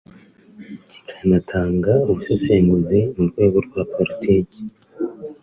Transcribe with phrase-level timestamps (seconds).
[0.89, 4.59] kikanatanga ubusesenguzi mu rwego rwa politiki